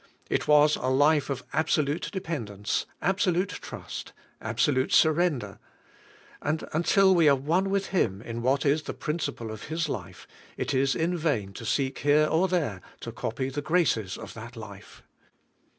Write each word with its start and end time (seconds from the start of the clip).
It 0.31 0.47
was 0.47 0.77
a 0.77 0.87
life 0.89 1.29
of 1.29 1.43
absolute 1.53 2.09
dependence, 2.11 2.87
absolute 3.03 3.49
trust, 3.49 4.13
abso 4.41 4.73
lute 4.73 4.91
surrender, 4.91 5.59
and 6.41 6.63
until 6.73 7.13
we 7.13 7.29
are 7.29 7.35
one 7.35 7.69
with 7.69 7.89
Him 7.89 8.19
in 8.23 8.41
Vv^hat 8.41 8.65
is 8.65 8.81
the 8.81 8.95
principle 8.95 9.51
of 9.51 9.65
His 9.65 9.87
life, 9.87 10.27
it 10.57 10.73
is 10.73 10.95
in 10.95 11.15
vain 11.15 11.53
to 11.53 11.67
seek 11.67 11.99
here 11.99 12.25
or 12.25 12.47
there 12.47 12.81
to 13.01 13.11
copy 13.11 13.49
the 13.49 13.61
graces 13.61 14.17
of 14.17 14.33
that 14.33 14.55
life. 14.55 15.03